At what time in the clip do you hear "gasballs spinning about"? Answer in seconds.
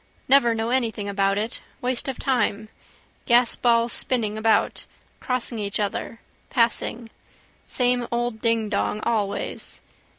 3.27-4.87